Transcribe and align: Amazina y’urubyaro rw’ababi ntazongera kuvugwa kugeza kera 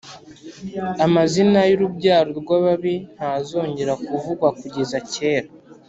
Amazina 1.05 1.59
y’urubyaro 1.69 2.31
rw’ababi 2.39 2.95
ntazongera 3.15 3.93
kuvugwa 4.05 4.47
kugeza 4.59 4.97
kera 5.13 5.49